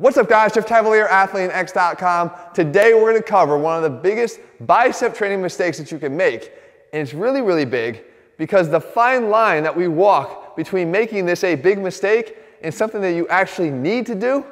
What's 0.00 0.16
up 0.16 0.30
guys, 0.30 0.54
Jeff 0.54 0.66
Cavaliere, 0.66 1.06
AthleanX.com. 1.10 2.30
Today 2.54 2.94
we're 2.94 3.12
gonna 3.12 3.22
cover 3.22 3.58
one 3.58 3.76
of 3.76 3.82
the 3.82 3.98
biggest 3.98 4.40
bicep 4.62 5.14
training 5.14 5.42
mistakes 5.42 5.76
that 5.76 5.92
you 5.92 5.98
can 5.98 6.16
make. 6.16 6.54
And 6.94 7.02
it's 7.02 7.12
really, 7.12 7.42
really 7.42 7.66
big 7.66 8.04
because 8.38 8.70
the 8.70 8.80
fine 8.80 9.28
line 9.28 9.62
that 9.62 9.76
we 9.76 9.88
walk 9.88 10.56
between 10.56 10.90
making 10.90 11.26
this 11.26 11.44
a 11.44 11.54
big 11.54 11.78
mistake 11.78 12.38
and 12.62 12.72
something 12.72 13.02
that 13.02 13.12
you 13.12 13.28
actually 13.28 13.68
need 13.68 14.06
to 14.06 14.14
do 14.14 14.42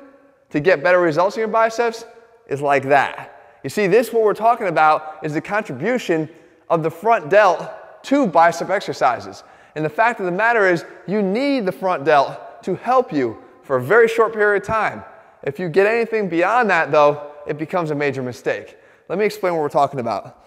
to 0.50 0.60
get 0.60 0.82
better 0.82 1.00
results 1.00 1.36
in 1.36 1.40
your 1.40 1.48
biceps 1.48 2.04
is 2.48 2.60
like 2.60 2.82
that. 2.82 3.58
You 3.64 3.70
see, 3.70 3.86
this 3.86 4.12
what 4.12 4.24
we're 4.24 4.34
talking 4.34 4.66
about 4.66 5.20
is 5.22 5.32
the 5.32 5.40
contribution 5.40 6.28
of 6.68 6.82
the 6.82 6.90
front 6.90 7.30
delt 7.30 8.02
to 8.02 8.26
bicep 8.26 8.68
exercises. 8.68 9.44
And 9.76 9.82
the 9.82 9.88
fact 9.88 10.20
of 10.20 10.26
the 10.26 10.32
matter 10.32 10.68
is 10.68 10.84
you 11.06 11.22
need 11.22 11.64
the 11.64 11.72
front 11.72 12.04
delt 12.04 12.62
to 12.64 12.74
help 12.74 13.14
you 13.14 13.38
for 13.62 13.78
a 13.78 13.82
very 13.82 14.08
short 14.08 14.34
period 14.34 14.60
of 14.60 14.68
time. 14.68 15.02
If 15.42 15.58
you 15.58 15.68
get 15.68 15.86
anything 15.86 16.28
beyond 16.28 16.70
that, 16.70 16.90
though, 16.90 17.32
it 17.46 17.58
becomes 17.58 17.90
a 17.90 17.94
major 17.94 18.22
mistake. 18.22 18.76
Let 19.08 19.18
me 19.18 19.24
explain 19.24 19.54
what 19.54 19.62
we're 19.62 19.68
talking 19.68 20.00
about. 20.00 20.44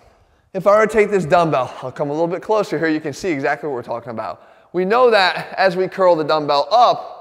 If 0.54 0.68
I 0.68 0.78
were 0.78 0.86
to 0.86 0.92
take 0.92 1.10
this 1.10 1.26
dumbbell, 1.26 1.74
I'll 1.82 1.92
come 1.92 2.10
a 2.10 2.14
little 2.14 2.28
bit 2.28 2.42
closer 2.42 2.78
here, 2.78 2.90
you 2.90 3.00
can 3.00 3.14
see 3.14 3.30
exactly 3.30 3.70
what 3.70 3.76
we're 3.76 3.84
talking 3.84 4.12
about. 4.12 4.50
We 4.74 4.86
know 4.86 5.10
that 5.10 5.54
as 5.58 5.76
we 5.76 5.88
curl 5.88 6.16
the 6.16 6.24
dumbbell 6.24 6.68
up, 6.72 7.18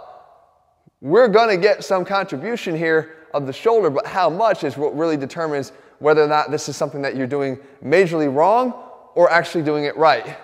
we're 1.00 1.28
gonna 1.28 1.56
get 1.56 1.82
some 1.84 2.04
contribution 2.04 2.76
here 2.76 3.16
of 3.32 3.46
the 3.46 3.52
shoulder, 3.52 3.88
but 3.88 4.06
how 4.06 4.28
much 4.28 4.64
is 4.64 4.76
what 4.76 4.96
really 4.96 5.16
determines 5.16 5.72
whether 6.00 6.22
or 6.22 6.28
not 6.28 6.50
this 6.50 6.68
is 6.68 6.76
something 6.76 7.02
that 7.02 7.16
you're 7.16 7.26
doing 7.26 7.58
majorly 7.84 8.32
wrong 8.32 8.74
or 9.14 9.30
actually 9.30 9.62
doing 9.62 9.84
it 9.84 9.96
right. 9.96 10.36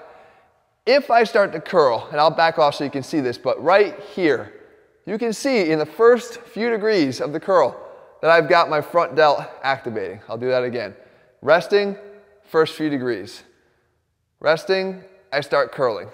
If 0.87 1.11
I 1.11 1.25
start 1.25 1.53
to 1.53 1.61
curl, 1.61 2.09
and 2.13 2.21
I'll 2.21 2.31
back 2.31 2.59
off 2.59 2.77
so 2.77 2.85
you 2.85 2.91
can 2.91 3.03
see 3.03 3.21
this, 3.21 3.37
but 3.37 3.63
right 3.63 3.99
here, 4.15 4.53
you 5.07 5.19
can 5.19 5.33
see 5.33 5.71
in 5.71 5.79
the 5.79 5.87
first 5.87 6.41
few 6.41 6.69
degrees 6.69 7.21
of 7.21 7.33
the 7.33 7.41
curl 7.41 7.81
that 8.21 8.31
I've 8.31 8.49
got 8.49 8.69
my 8.69 8.81
front 8.81 9.15
delt 9.15 9.45
activating. 9.63 10.21
I'll 10.29 10.37
do 10.37 10.49
that 10.49 10.65
again. 10.65 10.95
Resting, 11.43 11.97
first 12.45 12.75
few 12.75 12.91
degrees. 12.91 13.45
Resting, 14.41 15.03
I 15.33 15.41
start 15.41 15.73
curling. 15.73 16.09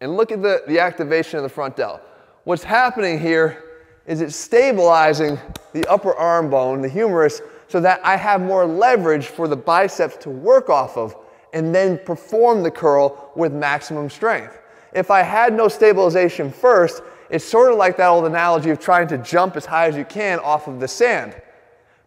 And 0.00 0.16
look 0.16 0.32
at 0.32 0.42
the, 0.42 0.62
the 0.66 0.80
activation 0.80 1.38
of 1.38 1.42
the 1.42 1.48
front 1.48 1.76
delt. 1.76 2.00
What's 2.44 2.64
happening 2.64 3.18
here 3.18 3.62
is 4.06 4.20
it's 4.20 4.36
stabilizing 4.36 5.38
the 5.72 5.86
upper 5.86 6.14
arm 6.14 6.50
bone, 6.50 6.82
the 6.82 6.88
humerus, 6.88 7.42
so 7.68 7.80
that 7.80 8.00
I 8.04 8.16
have 8.16 8.40
more 8.40 8.66
leverage 8.66 9.26
for 9.26 9.48
the 9.48 9.56
biceps 9.56 10.16
to 10.18 10.30
work 10.30 10.68
off 10.68 10.96
of 10.96 11.14
and 11.52 11.74
then 11.74 11.98
perform 12.04 12.62
the 12.62 12.70
curl 12.70 13.32
with 13.36 13.52
maximum 13.52 14.10
strength. 14.10 14.58
If 14.92 15.10
I 15.10 15.22
had 15.22 15.54
no 15.54 15.68
stabilization 15.68 16.52
first, 16.52 17.02
it's 17.30 17.44
sort 17.44 17.72
of 17.72 17.78
like 17.78 17.96
that 17.96 18.08
old 18.08 18.26
analogy 18.26 18.70
of 18.70 18.78
trying 18.78 19.08
to 19.08 19.18
jump 19.18 19.56
as 19.56 19.66
high 19.66 19.86
as 19.86 19.96
you 19.96 20.04
can 20.04 20.38
off 20.40 20.68
of 20.68 20.80
the 20.80 20.88
sand. 20.88 21.34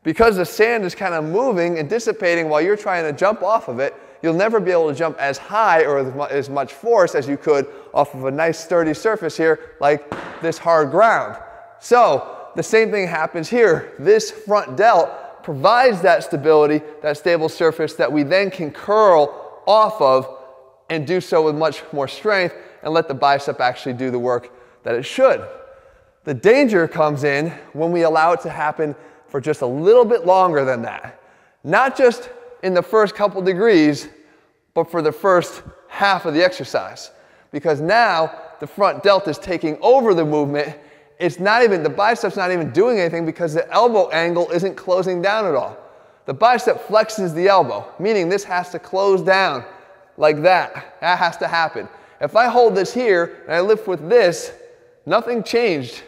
Because 0.04 0.38
the 0.38 0.46
sand 0.46 0.86
is 0.86 0.96
kind 0.96 1.14
of 1.14 1.24
moving 1.26 1.80
and 1.80 1.90
dissipating 1.90 2.50
while 2.50 2.62
you're 2.62 2.78
trying 2.78 3.04
to 3.04 3.18
jump 3.18 3.44
off 3.44 3.68
of 3.68 3.80
it, 3.80 3.94
you'll 4.22 4.34
never 4.34 4.60
be 4.60 4.72
able 4.72 4.90
to 4.90 4.96
jump 4.96 5.18
as 5.20 5.38
high 5.38 5.84
or 5.84 6.00
as 6.30 6.50
much 6.50 6.74
force 6.74 7.14
as 7.14 7.28
you 7.28 7.38
could 7.38 7.68
off 7.94 8.14
of 8.14 8.26
a 8.26 8.32
nice 8.32 8.60
sturdy 8.60 8.94
surface 8.94 9.36
here 9.36 9.76
like 9.80 10.10
this 10.42 10.58
hard 10.58 10.92
ground. 10.92 11.38
So 11.80 12.50
the 12.56 12.64
same 12.64 12.90
thing 12.90 13.08
happens 13.08 13.50
here. 13.50 13.94
This 14.00 14.32
front 14.32 14.78
delt 14.78 15.44
provides 15.44 16.02
that 16.02 16.24
stability, 16.24 16.82
that 17.02 17.18
stable 17.18 17.50
surface 17.50 17.94
that 17.96 18.12
we 18.12 18.24
then 18.24 18.50
can 18.50 18.72
curl 18.72 19.62
off 19.68 20.02
of 20.02 20.38
and 20.90 21.06
do 21.06 21.20
so 21.20 21.44
with 21.44 21.56
much 21.56 21.84
more 21.92 22.08
strength 22.08 22.56
and 22.82 22.94
let 22.94 23.08
the 23.08 23.14
bicep 23.14 23.60
actually 23.60 23.94
do 23.94 24.10
the 24.10 24.20
work 24.20 24.52
that 24.88 24.96
it 24.96 25.04
should. 25.04 25.46
The 26.24 26.34
danger 26.34 26.88
comes 26.88 27.26
in 27.26 27.50
when 27.74 27.92
we 27.92 28.04
allow 28.04 28.32
it 28.32 28.40
to 28.42 28.50
happen 28.50 28.96
for 29.28 29.42
just 29.42 29.62
a 29.62 29.66
little 29.66 30.06
bit 30.06 30.26
longer 30.26 30.64
than 30.64 30.82
that. 30.84 31.22
Not 31.66 31.98
just 31.98 32.30
in 32.64 32.74
the 32.74 32.82
first 32.82 33.14
couple 33.14 33.42
degrees, 33.42 34.08
but 34.74 34.90
for 34.90 35.02
the 35.02 35.12
first 35.12 35.62
half 35.90 36.26
of 36.26 36.34
the 36.34 36.42
exercise. 36.42 37.12
Because 37.52 37.82
now 37.82 38.34
the 38.62 38.68
front 38.68 39.04
delt 39.04 39.28
is 39.28 39.38
taking 39.38 39.78
over 39.82 40.14
the 40.14 40.24
movement. 40.24 40.74
It's 41.20 41.38
not 41.38 41.64
even, 41.64 41.84
the 41.84 41.90
bicep's 41.90 42.38
not 42.38 42.54
even 42.54 42.72
doing 42.72 42.98
anything 42.98 43.26
because 43.26 43.54
the 43.54 43.70
elbow 43.70 44.08
angle 44.12 44.50
isn't 44.52 44.76
closing 44.76 45.22
down 45.22 45.46
at 45.46 45.54
all. 45.54 45.78
The 46.28 46.34
bicep 46.34 46.88
flexes 46.88 47.36
the 47.36 47.50
elbow, 47.50 47.92
meaning 48.00 48.30
this 48.30 48.46
has 48.46 48.70
to 48.70 48.80
close 48.80 49.22
down 49.22 49.66
like 50.16 50.42
that. 50.44 50.96
That 51.02 51.20
has 51.20 51.36
to 51.38 51.48
happen. 51.50 51.90
If 52.22 52.38
I 52.38 52.48
hold 52.48 52.74
this 52.74 52.94
here 52.94 53.44
and 53.48 53.54
I 53.54 53.60
lift 53.60 53.86
with 53.86 54.08
this, 54.08 54.54
Nothing 55.08 55.42
changed. 55.42 56.04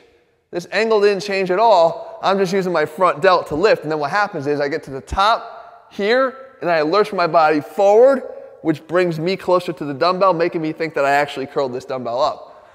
This 0.51 0.67
angle 0.73 0.99
didn't 0.99 1.23
change 1.23 1.51
at 1.51 1.57
all. 1.57 2.19
I'm 2.21 2.37
just 2.37 2.51
using 2.51 2.73
my 2.73 2.85
front 2.85 3.21
delt 3.21 3.47
to 3.47 3.55
lift. 3.55 3.83
And 3.83 3.91
then 3.91 3.97
what 3.97 4.11
happens 4.11 4.45
is 4.45 4.59
I 4.59 4.67
get 4.67 4.83
to 4.83 4.91
the 4.91 4.99
top 4.99 5.87
here 5.89 6.57
and 6.59 6.69
I 6.69 6.81
lurch 6.81 7.13
my 7.13 7.25
body 7.25 7.61
forward, 7.61 8.23
which 8.61 8.85
brings 8.87 9.17
me 9.17 9.37
closer 9.37 9.71
to 9.71 9.85
the 9.85 9.93
dumbbell, 9.93 10.33
making 10.33 10.61
me 10.61 10.73
think 10.73 10.95
that 10.95 11.05
I 11.05 11.11
actually 11.11 11.47
curled 11.47 11.71
this 11.71 11.85
dumbbell 11.85 12.21
up. 12.21 12.69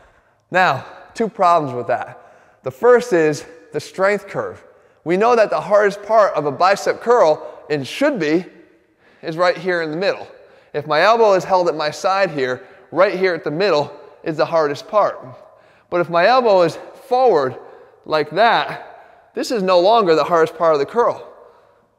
Now, 0.50 0.86
two 1.12 1.28
problems 1.28 1.76
with 1.76 1.88
that. 1.88 2.18
The 2.62 2.70
first 2.70 3.12
is 3.12 3.44
the 3.74 3.80
strength 3.80 4.26
curve. 4.26 4.64
We 5.04 5.18
know 5.18 5.36
that 5.36 5.50
the 5.50 5.60
hardest 5.60 6.02
part 6.04 6.32
of 6.32 6.46
a 6.46 6.52
bicep 6.52 7.02
curl, 7.02 7.66
and 7.68 7.86
should 7.86 8.18
be, 8.18 8.46
is 9.20 9.36
right 9.36 9.58
here 9.58 9.82
in 9.82 9.90
the 9.90 9.96
middle. 9.98 10.26
If 10.72 10.86
my 10.86 11.02
elbow 11.02 11.34
is 11.34 11.44
held 11.44 11.68
at 11.68 11.76
my 11.76 11.90
side 11.90 12.30
here, 12.30 12.66
right 12.90 13.18
here 13.18 13.34
at 13.34 13.44
the 13.44 13.50
middle 13.50 13.94
is 14.22 14.38
the 14.38 14.46
hardest 14.46 14.88
part. 14.88 15.18
But 15.94 16.00
if 16.00 16.10
my 16.10 16.27
elbow 16.27 16.62
is 16.62 16.77
forward 17.06 17.56
like 18.05 18.28
that, 18.31 19.31
this 19.32 19.53
is 19.53 19.62
no 19.62 19.78
longer 19.78 20.16
the 20.16 20.25
hardest 20.25 20.59
part 20.59 20.72
of 20.72 20.81
the 20.81 20.87
curl, 20.87 21.32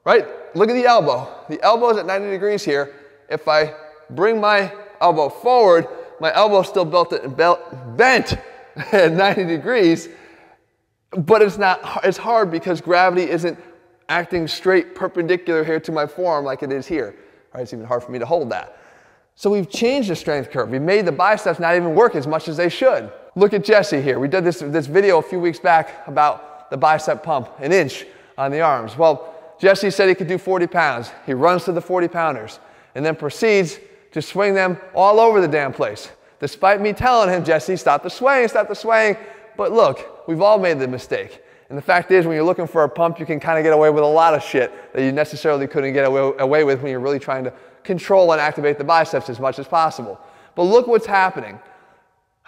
right? 0.03 0.27
Look 0.53 0.69
at 0.69 0.73
the 0.73 0.83
elbow. 0.83 1.33
The 1.47 1.63
elbow 1.63 1.91
is 1.91 1.97
at 1.97 2.05
90 2.05 2.29
degrees 2.29 2.61
here. 2.61 2.93
If 3.29 3.47
I 3.47 3.73
bring 4.09 4.41
my 4.41 4.73
elbow 4.99 5.29
forward, 5.29 5.87
my 6.19 6.35
elbow 6.35 6.59
is 6.59 6.67
still 6.67 6.83
bent 6.83 8.37
at 8.91 9.13
90 9.13 9.45
degrees, 9.45 10.09
but 11.11 11.41
it's 11.41 11.57
not, 11.57 12.01
it's 12.03 12.17
hard 12.17 12.51
because 12.51 12.81
gravity 12.81 13.29
isn't 13.29 13.57
acting 14.09 14.45
straight 14.45 14.93
perpendicular 14.93 15.63
here 15.63 15.79
to 15.79 15.93
my 15.93 16.05
forearm 16.05 16.43
like 16.43 16.63
it 16.63 16.73
is 16.73 16.85
here. 16.85 17.15
Right? 17.53 17.61
It's 17.61 17.71
even 17.71 17.85
hard 17.85 18.03
for 18.03 18.11
me 18.11 18.19
to 18.19 18.25
hold 18.25 18.49
that. 18.49 18.77
So 19.35 19.49
we've 19.49 19.69
changed 19.69 20.09
the 20.09 20.17
strength 20.17 20.51
curve. 20.51 20.69
We've 20.69 20.81
made 20.81 21.05
the 21.05 21.13
biceps 21.13 21.61
not 21.61 21.77
even 21.77 21.95
work 21.95 22.15
as 22.15 22.27
much 22.27 22.49
as 22.49 22.57
they 22.57 22.67
should. 22.67 23.09
Look 23.37 23.53
at 23.53 23.65
Jesse 23.65 24.01
here. 24.01 24.17
We 24.17 24.29
did 24.29 24.45
this, 24.45 24.59
this 24.59 24.85
video 24.87 25.19
a 25.19 25.21
few 25.21 25.41
weeks 25.41 25.59
back 25.59 26.07
about 26.07 26.69
the 26.71 26.77
bicep 26.77 27.21
pump, 27.21 27.49
an 27.59 27.73
inch 27.73 28.05
on 28.37 28.49
the 28.49 28.61
arms. 28.61 28.97
Well, 28.97 29.33
Jesse 29.59 29.91
said 29.91 30.07
he 30.07 30.15
could 30.15 30.27
do 30.27 30.37
40 30.37 30.67
pounds. 30.67 31.11
He 31.25 31.33
runs 31.33 31.65
to 31.65 31.73
the 31.73 31.81
40 31.81 32.07
pounders 32.07 32.59
and 32.95 33.05
then 33.05 33.15
proceeds 33.15 33.77
to 34.13 34.21
swing 34.21 34.53
them 34.53 34.77
all 34.93 35.19
over 35.19 35.41
the 35.41 35.49
damn 35.49 35.73
place. 35.73 36.09
Despite 36.39 36.79
me 36.79 36.93
telling 36.93 37.29
him, 37.29 37.43
Jesse, 37.43 37.75
stop 37.75 38.03
the 38.03 38.09
swaying, 38.09 38.47
stop 38.47 38.69
the 38.69 38.75
swaying. 38.75 39.17
But 39.57 39.73
look, 39.73 40.27
we've 40.27 40.41
all 40.41 40.57
made 40.57 40.79
the 40.79 40.87
mistake. 40.87 41.41
And 41.69 41.77
the 41.77 41.81
fact 41.81 42.11
is, 42.11 42.25
when 42.25 42.35
you're 42.35 42.45
looking 42.45 42.67
for 42.67 42.83
a 42.83 42.89
pump, 42.89 43.19
you 43.19 43.25
can 43.25 43.39
kind 43.39 43.57
of 43.57 43.63
get 43.63 43.73
away 43.73 43.89
with 43.89 44.03
a 44.03 44.07
lot 44.07 44.33
of 44.33 44.43
shit 44.43 44.71
that 44.93 45.03
you 45.03 45.11
necessarily 45.11 45.67
couldn't 45.67 45.93
get 45.93 46.05
away, 46.05 46.31
away 46.39 46.63
with 46.63 46.81
when 46.81 46.91
you're 46.91 47.01
really 47.01 47.19
trying 47.19 47.43
to 47.43 47.53
control 47.83 48.31
and 48.31 48.39
activate 48.39 48.77
the 48.77 48.83
biceps 48.83 49.29
as 49.29 49.39
much 49.39 49.59
as 49.59 49.67
possible. 49.67 50.19
But 50.53 50.63
look 50.63 50.87
what's 50.87 51.05
happening. 51.05 51.59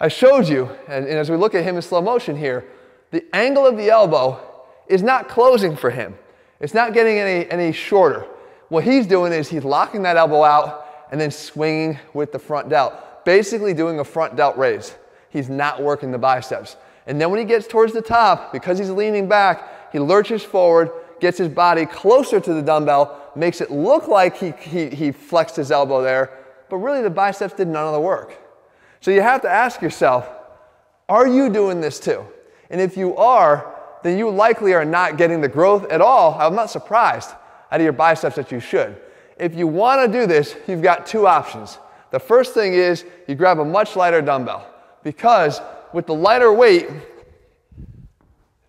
I 0.00 0.08
showed 0.08 0.48
you, 0.48 0.70
and, 0.86 1.06
and 1.06 1.18
as 1.18 1.28
we 1.30 1.36
look 1.36 1.54
at 1.54 1.64
him 1.64 1.76
in 1.76 1.82
slow 1.82 2.00
motion 2.00 2.36
here, 2.36 2.64
the 3.10 3.24
angle 3.34 3.66
of 3.66 3.76
the 3.76 3.90
elbow 3.90 4.40
is 4.86 5.02
not 5.02 5.28
closing 5.28 5.76
for 5.76 5.90
him. 5.90 6.16
It's 6.60 6.74
not 6.74 6.94
getting 6.94 7.18
any, 7.18 7.50
any 7.50 7.72
shorter. 7.72 8.26
What 8.68 8.84
he's 8.84 9.06
doing 9.06 9.32
is 9.32 9.48
he's 9.48 9.64
locking 9.64 10.02
that 10.02 10.16
elbow 10.16 10.44
out 10.44 10.86
and 11.10 11.20
then 11.20 11.30
swinging 11.30 11.98
with 12.14 12.32
the 12.32 12.38
front 12.38 12.68
delt, 12.68 13.24
basically 13.24 13.74
doing 13.74 13.98
a 13.98 14.04
front 14.04 14.36
delt 14.36 14.56
raise. 14.56 14.94
He's 15.30 15.48
not 15.48 15.82
working 15.82 16.12
the 16.12 16.18
biceps. 16.18 16.76
And 17.06 17.20
then 17.20 17.30
when 17.30 17.40
he 17.40 17.44
gets 17.44 17.66
towards 17.66 17.92
the 17.92 18.02
top, 18.02 18.52
because 18.52 18.78
he's 18.78 18.90
leaning 18.90 19.28
back, 19.28 19.92
he 19.92 19.98
lurches 19.98 20.42
forward, 20.42 20.90
gets 21.20 21.38
his 21.38 21.48
body 21.48 21.86
closer 21.86 22.38
to 22.38 22.54
the 22.54 22.62
dumbbell, 22.62 23.32
makes 23.34 23.60
it 23.60 23.70
look 23.70 24.06
like 24.06 24.36
he, 24.36 24.50
he, 24.60 24.88
he 24.90 25.12
flexed 25.12 25.56
his 25.56 25.70
elbow 25.70 26.02
there, 26.02 26.30
but 26.68 26.76
really 26.76 27.02
the 27.02 27.10
biceps 27.10 27.54
did 27.54 27.66
none 27.66 27.86
of 27.86 27.94
the 27.94 28.00
work. 28.00 28.36
So 29.08 29.12
you 29.14 29.22
have 29.22 29.40
to 29.40 29.48
ask 29.48 29.80
yourself, 29.80 30.28
are 31.08 31.26
you 31.26 31.48
doing 31.48 31.80
this 31.80 31.98
too? 31.98 32.26
And 32.68 32.78
if 32.78 32.94
you 32.94 33.16
are, 33.16 33.74
then 34.02 34.18
you 34.18 34.28
likely 34.28 34.74
are 34.74 34.84
not 34.84 35.16
getting 35.16 35.40
the 35.40 35.48
growth 35.48 35.90
at 35.90 36.02
all. 36.02 36.38
I'm 36.38 36.54
not 36.54 36.68
surprised 36.68 37.30
out 37.72 37.80
of 37.80 37.80
your 37.80 37.94
biceps 37.94 38.36
that 38.36 38.52
you 38.52 38.60
should. 38.60 39.00
If 39.38 39.54
you 39.54 39.66
want 39.66 40.04
to 40.04 40.20
do 40.20 40.26
this, 40.26 40.56
you've 40.66 40.82
got 40.82 41.06
two 41.06 41.26
options. 41.26 41.78
The 42.10 42.18
first 42.20 42.52
thing 42.52 42.74
is 42.74 43.06
you 43.26 43.34
grab 43.34 43.60
a 43.60 43.64
much 43.64 43.96
lighter 43.96 44.20
dumbbell 44.20 44.66
because 45.02 45.62
with 45.94 46.06
the 46.06 46.14
lighter 46.14 46.52
weight, 46.52 46.90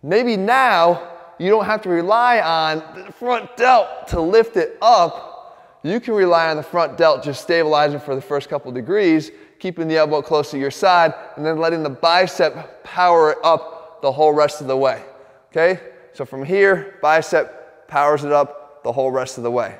maybe 0.02 0.38
now 0.38 1.06
you 1.38 1.50
don't 1.50 1.66
have 1.66 1.82
to 1.82 1.90
rely 1.90 2.40
on 2.40 3.04
the 3.04 3.12
front 3.12 3.58
delt 3.58 4.08
to 4.08 4.22
lift 4.22 4.56
it 4.56 4.78
up. 4.80 5.78
You 5.82 6.00
can 6.00 6.14
rely 6.14 6.48
on 6.48 6.56
the 6.56 6.62
front 6.62 6.96
delt 6.96 7.22
just 7.22 7.42
stabilizing 7.42 8.00
for 8.00 8.14
the 8.14 8.22
first 8.22 8.48
couple 8.48 8.72
degrees 8.72 9.30
keeping 9.60 9.86
the 9.86 9.96
elbow 9.96 10.22
close 10.22 10.50
to 10.50 10.58
your 10.58 10.70
side, 10.70 11.14
and 11.36 11.46
then 11.46 11.58
letting 11.58 11.84
the 11.84 11.90
bicep 11.90 12.82
power 12.82 13.32
it 13.32 13.38
up 13.44 14.02
the 14.02 14.10
whole 14.10 14.32
rest 14.32 14.60
of 14.60 14.66
the 14.66 14.76
way. 14.76 15.04
Okay? 15.50 15.80
So 16.14 16.24
from 16.24 16.44
here, 16.44 16.98
bicep 17.00 17.86
powers 17.86 18.24
it 18.24 18.32
up 18.32 18.82
the 18.82 18.90
whole 18.90 19.10
rest 19.10 19.36
of 19.36 19.44
the 19.44 19.50
way. 19.50 19.78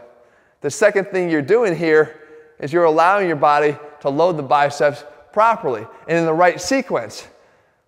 The 0.60 0.70
second 0.70 1.06
thing 1.06 1.30
you're 1.30 1.42
doing 1.42 1.74
here 1.74 2.20
is 2.58 2.72
you're 2.72 2.84
allowing 2.84 3.26
your 3.26 3.36
body 3.36 3.76
to 4.00 4.10
load 4.10 4.36
the 4.36 4.42
biceps 4.42 5.04
properly 5.32 5.86
and 6.06 6.18
in 6.18 6.26
the 6.26 6.34
right 6.34 6.60
sequence. 6.60 7.26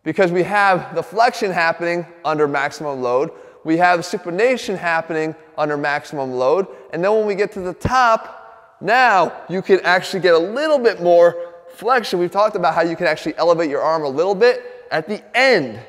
Because 0.05 0.33
we 0.33 0.43
have 0.43 0.95
the 0.95 1.03
flexion 1.03 1.53
happening 1.53 2.07
under 2.25 2.49
maximum 2.49 3.03
load, 3.03 3.31
we 3.65 3.77
have 3.77 4.01
supination 4.01 4.77
happening 4.77 5.35
under 5.57 5.77
maximum 5.77 6.33
load, 6.33 6.67
and 6.93 7.05
then 7.05 7.13
when 7.13 7.27
we 7.27 7.35
get 7.35 7.53
to 7.53 7.61
the 7.61 7.75
top, 7.75 8.79
now 8.81 9.33
you 9.49 9.63
can 9.63 9.81
actually 9.81 10.21
get 10.21 10.35
a 10.35 10.39
little 10.39 10.79
bit 10.79 11.01
more 11.01 11.52
flexion. 11.75 12.19
We've 12.19 12.31
talked 12.31 12.57
about 12.57 12.75
how 12.75 12.83
you 12.83 12.97
can 12.97 13.07
actually 13.07 13.37
elevate 13.37 13.71
your 13.71 13.83
arm 13.83 14.05
a 14.05 14.09
little 14.09 14.35
bit 14.35 14.87
at 14.91 15.09
the 15.09 15.23
end, 15.37 15.81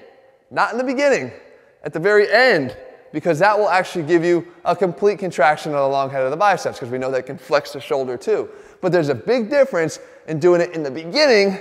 not 0.51 0.71
in 0.71 0.77
the 0.77 0.83
beginning, 0.83 1.31
at 1.83 1.93
the 1.93 1.99
very 1.99 2.31
end, 2.31 2.75
because 3.11 3.39
that 3.39 3.57
will 3.57 3.69
actually 3.69 4.03
give 4.05 4.23
you 4.23 4.47
a 4.65 4.75
complete 4.75 5.19
contraction 5.19 5.73
of 5.73 5.79
the 5.79 5.87
long 5.87 6.09
head 6.09 6.23
of 6.23 6.31
the 6.31 6.37
biceps, 6.37 6.79
because 6.79 6.91
we 6.91 6.97
know 6.97 7.11
that 7.11 7.25
can 7.25 7.37
flex 7.37 7.73
the 7.73 7.79
shoulder 7.79 8.17
too. 8.17 8.49
But 8.81 8.91
there's 8.91 9.09
a 9.09 9.15
big 9.15 9.49
difference 9.49 9.99
in 10.27 10.39
doing 10.39 10.61
it 10.61 10.71
in 10.71 10.83
the 10.83 10.91
beginning 10.91 11.59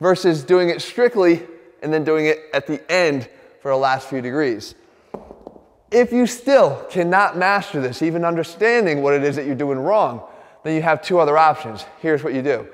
versus 0.00 0.42
doing 0.42 0.68
it 0.68 0.82
strictly 0.82 1.42
and 1.82 1.92
then 1.92 2.04
doing 2.04 2.26
it 2.26 2.40
at 2.52 2.66
the 2.66 2.90
end 2.90 3.28
for 3.60 3.70
the 3.70 3.76
last 3.76 4.08
few 4.08 4.20
degrees. 4.20 4.74
If 5.90 6.12
you 6.12 6.26
still 6.26 6.84
cannot 6.90 7.38
master 7.38 7.80
this, 7.80 8.02
even 8.02 8.24
understanding 8.24 9.02
what 9.02 9.14
it 9.14 9.22
is 9.22 9.36
that 9.36 9.46
you're 9.46 9.54
doing 9.54 9.78
wrong, 9.78 10.22
then 10.64 10.74
you 10.74 10.82
have 10.82 11.00
two 11.00 11.18
other 11.18 11.38
options. 11.38 11.84
Here's 12.00 12.22
what 12.22 12.34
you 12.34 12.42
do. 12.42 12.68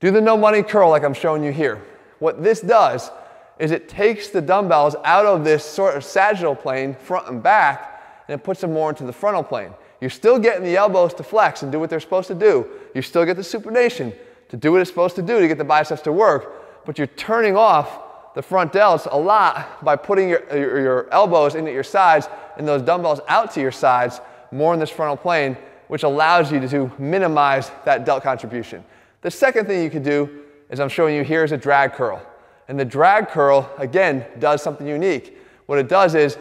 Do 0.00 0.10
the 0.12 0.20
no 0.20 0.36
money 0.36 0.62
curl 0.62 0.90
like 0.90 1.02
I'm 1.02 1.14
showing 1.14 1.42
you 1.42 1.52
here. 1.52 1.82
What 2.20 2.42
this 2.42 2.60
does 2.60 3.10
is 3.58 3.72
it 3.72 3.88
takes 3.88 4.28
the 4.28 4.40
dumbbells 4.40 4.94
out 5.04 5.26
of 5.26 5.44
this 5.44 5.64
sort 5.64 5.96
of 5.96 6.04
sagittal 6.04 6.54
plane, 6.54 6.94
front 6.94 7.28
and 7.28 7.42
back, 7.42 8.22
and 8.28 8.40
it 8.40 8.44
puts 8.44 8.60
them 8.60 8.72
more 8.72 8.90
into 8.90 9.04
the 9.04 9.12
frontal 9.12 9.42
plane. 9.42 9.72
You're 10.00 10.10
still 10.10 10.38
getting 10.38 10.62
the 10.62 10.76
elbows 10.76 11.14
to 11.14 11.24
flex 11.24 11.62
and 11.62 11.72
do 11.72 11.80
what 11.80 11.90
they're 11.90 11.98
supposed 11.98 12.28
to 12.28 12.34
do. 12.34 12.68
You 12.94 13.02
still 13.02 13.24
get 13.24 13.36
the 13.36 13.42
supination 13.42 14.14
to 14.50 14.56
do 14.56 14.70
what 14.70 14.80
it's 14.80 14.90
supposed 14.90 15.16
to 15.16 15.22
do 15.22 15.40
to 15.40 15.48
get 15.48 15.58
the 15.58 15.64
biceps 15.64 16.02
to 16.02 16.12
work, 16.12 16.84
but 16.86 16.98
you're 16.98 17.08
turning 17.08 17.56
off 17.56 18.34
the 18.34 18.42
front 18.42 18.72
delts 18.72 19.10
a 19.10 19.18
lot 19.18 19.84
by 19.84 19.96
putting 19.96 20.28
your, 20.28 20.44
your, 20.56 20.80
your 20.80 21.12
elbows 21.12 21.56
into 21.56 21.72
your 21.72 21.82
sides 21.82 22.28
and 22.56 22.68
those 22.68 22.82
dumbbells 22.82 23.20
out 23.26 23.50
to 23.54 23.60
your 23.60 23.72
sides 23.72 24.20
more 24.52 24.72
in 24.72 24.78
this 24.78 24.90
frontal 24.90 25.16
plane, 25.16 25.56
which 25.88 26.04
allows 26.04 26.52
you 26.52 26.60
to 26.68 26.92
minimize 26.98 27.72
that 27.84 28.04
delt 28.04 28.22
contribution. 28.22 28.84
The 29.20 29.30
second 29.30 29.66
thing 29.66 29.82
you 29.82 29.90
could 29.90 30.04
do, 30.04 30.44
as 30.70 30.80
I'm 30.80 30.88
showing 30.88 31.16
you 31.16 31.24
here, 31.24 31.42
is 31.42 31.52
a 31.52 31.56
drag 31.56 31.94
curl. 31.94 32.22
And 32.68 32.78
the 32.78 32.84
drag 32.84 33.28
curl, 33.28 33.70
again, 33.78 34.24
does 34.38 34.62
something 34.62 34.86
unique. 34.86 35.38
What 35.66 35.78
it 35.78 35.88
does 35.88 36.14
is 36.14 36.38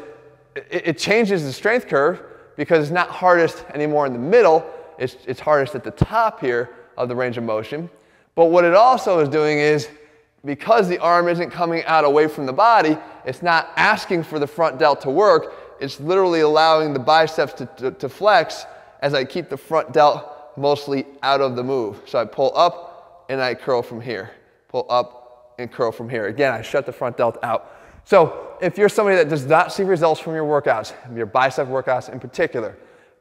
it, 0.56 0.88
it 0.88 0.98
changes 0.98 1.44
the 1.44 1.54
strength 1.54 1.88
curve 1.88 2.22
because 2.56 2.84
it's 2.84 2.92
not 2.92 3.10
hardest 3.10 3.64
anymore 3.74 4.06
in 4.06 4.14
the 4.14 4.20
middle, 4.20 4.66
it's, 4.98 5.18
it's 5.26 5.40
hardest 5.40 5.76
at 5.76 5.84
the 5.84 5.92
top 5.92 6.40
here 6.40 6.70
of 6.98 7.08
the 7.08 7.16
range 7.16 7.38
of 7.38 7.44
motion. 7.44 7.90
But 8.36 8.46
what 8.46 8.64
it 8.64 8.74
also 8.74 9.20
is 9.20 9.30
doing 9.30 9.60
is 9.60 9.90
because 10.46 10.88
the 10.88 10.98
arm 11.00 11.28
isn't 11.28 11.52
coming 11.52 11.84
out 11.86 12.04
away 12.04 12.28
from 12.28 12.46
the 12.46 12.54
body, 12.54 12.98
it's 13.26 13.42
not 13.42 13.72
asking 13.76 14.24
for 14.24 14.40
the 14.40 14.48
front 14.48 14.80
delt 14.80 15.02
to 15.02 15.10
work, 15.10 15.54
it's 15.80 16.00
literally 16.00 16.42
allowing 16.42 16.94
the 16.94 17.00
biceps 17.00 17.54
to, 17.54 17.66
to, 17.78 17.92
to 17.92 18.10
flex 18.10 18.66
as 19.02 19.14
I 19.14 19.24
keep 19.24 19.50
the 19.50 19.58
front 19.58 19.94
delt 19.94 20.37
mostly 20.58 21.06
out 21.24 21.42
of 21.42 21.56
the 21.56 21.64
move. 21.64 22.02
So 22.06 22.20
I 22.20 22.26
pull 22.26 22.52
up 22.56 23.26
and 23.30 23.42
I 23.42 23.54
curl 23.56 23.82
from 23.82 24.02
here. 24.02 24.32
Pull 24.68 24.86
up 24.90 25.56
and 25.60 25.72
curl 25.72 25.92
from 25.92 26.10
here. 26.10 26.28
Again, 26.28 26.54
I 26.54 26.62
shut 26.62 26.86
the 26.86 26.92
front 26.92 27.18
delt 27.18 27.38
out. 27.44 27.72
So 28.04 28.58
if 28.62 28.78
you're 28.78 28.90
somebody 28.90 29.18
that 29.18 29.30
does 29.30 29.46
not 29.46 29.72
see 29.72 29.84
results 29.84 30.20
from 30.20 30.34
your 30.34 30.46
workouts, 30.46 30.94
your 31.16 31.26
bicep 31.26 31.68
workouts 31.68 32.10
in 32.10 32.20
particular, 32.20 32.78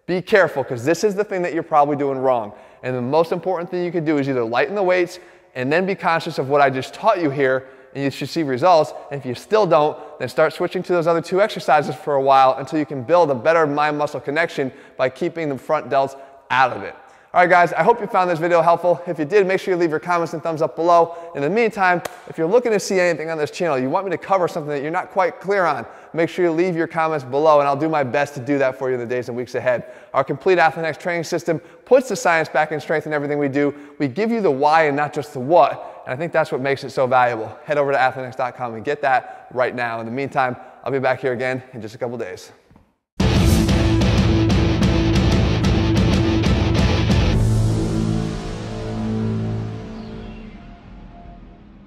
be 0.07 0.23
careful 0.23 0.63
because 0.63 0.85
this 0.85 1.03
is 1.03 1.15
the 1.15 1.25
thing 1.25 1.43
that 1.43 1.53
you're 1.53 1.63
probably 1.63 1.97
doing 1.97 2.19
wrong. 2.19 2.53
And 2.83 2.95
the 2.95 3.03
most 3.03 3.33
important 3.33 3.71
thing 3.71 3.85
you 3.85 3.91
can 3.91 4.05
do 4.05 4.19
is 4.19 4.29
either 4.29 4.45
lighten 4.45 4.75
the 4.75 4.83
weights 4.83 5.19
and 5.55 5.73
then 5.73 5.87
be 5.87 5.95
conscious 5.95 6.39
of 6.39 6.49
what 6.49 6.61
I 6.61 6.71
just 6.71 6.95
taught 6.95 7.21
you 7.21 7.31
here 7.31 7.69
and 7.95 8.05
you 8.05 8.11
should 8.11 8.29
see 8.29 8.43
results. 8.43 8.93
And 9.11 9.19
if 9.19 9.27
you 9.27 9.35
still 9.35 9.67
don't, 9.67 9.99
then 10.19 10.29
start 10.29 10.53
switching 10.53 10.83
to 10.85 10.93
those 10.93 11.07
other 11.07 11.23
two 11.23 11.41
exercises 11.41 11.95
for 11.95 12.15
a 12.15 12.23
while 12.23 12.55
until 12.59 12.79
you 12.79 12.87
can 12.87 13.03
build 13.03 13.31
a 13.31 13.35
better 13.35 13.67
mind 13.67 13.99
muscle 13.99 14.21
connection 14.21 14.71
by 14.97 15.09
keeping 15.09 15.49
the 15.49 15.59
front 15.59 15.89
delts 15.89 16.17
out 16.51 16.77
of 16.77 16.83
it. 16.83 16.95
All 17.37 17.43
right, 17.43 17.51
guys, 17.51 17.75
I 17.75 17.83
hope 17.83 18.01
you 18.01 18.07
found 18.07 18.31
this 18.31 18.39
video 18.39 18.63
helpful. 18.63 18.99
If 19.07 19.19
you 19.19 19.27
did, 19.27 19.47
make 19.47 19.61
sure 19.61 19.75
you 19.75 19.79
leave 19.79 19.91
your 19.91 20.01
comments 20.01 20.33
and 20.33 20.43
thumbs 20.43 20.63
up 20.63 20.75
below. 20.75 21.15
In 21.35 21.43
the 21.43 21.51
meantime, 21.51 22.01
if 22.29 22.39
you're 22.39 22.47
looking 22.47 22.73
to 22.73 22.81
see 22.81 22.99
anything 22.99 23.29
on 23.29 23.37
this 23.37 23.51
channel, 23.51 23.79
you 23.79 23.91
want 23.91 24.07
me 24.07 24.11
to 24.13 24.17
cover 24.17 24.49
something 24.49 24.71
that 24.71 24.81
you're 24.81 24.91
not 24.91 25.11
quite 25.11 25.39
clear 25.39 25.67
on, 25.67 25.85
make 26.15 26.31
sure 26.31 26.47
you 26.47 26.51
leave 26.51 26.75
your 26.75 26.87
comments 26.87 27.27
below 27.27 27.61
and 27.61 27.69
I'll 27.69 27.77
do 27.77 27.91
my 27.91 28.03
best 28.05 28.33
to 28.37 28.41
do 28.41 28.57
that 28.57 28.79
for 28.79 28.89
you 28.89 28.95
in 28.95 29.01
the 29.01 29.07
days 29.07 29.29
and 29.29 29.37
weeks 29.37 29.55
ahead. 29.55 29.93
Our 30.15 30.25
complete 30.25 30.57
Athlean 30.57 30.99
training 30.99 31.25
system 31.25 31.59
puts 31.85 32.09
the 32.09 32.17
science 32.17 32.49
back 32.49 32.73
in 32.73 32.81
strength 32.81 33.07
in 33.07 33.13
everything 33.13 33.39
we 33.39 33.51
do. 33.51 33.75
We 33.99 34.09
give 34.09 34.31
you 34.31 34.41
the 34.41 34.51
why 34.51 34.85
and 34.85 34.97
not 34.97 35.13
just 35.13 35.35
the 35.35 35.41
what. 35.41 36.05
And 36.07 36.15
I 36.15 36.17
think 36.17 36.33
that's 36.33 36.51
what 36.51 36.63
makes 36.63 36.85
it 36.85 36.91
so 36.91 37.07
valuable. 37.07 37.55
Head 37.65 37.77
over 37.77 37.93
to 37.93 37.99
athleanx.com 37.99 38.77
and 38.77 38.83
get 38.83 39.03
that 39.03 39.49
right 39.53 39.75
now. 39.75 40.01
In 40.01 40.07
the 40.07 40.13
meantime, 40.13 40.57
I'll 40.85 40.91
be 40.91 41.01
back 41.01 41.21
here 41.21 41.35
again 41.35 41.63
in 41.75 41.83
just 41.83 41.95
a 41.95 41.99
couple 41.99 42.17
days. 42.17 42.51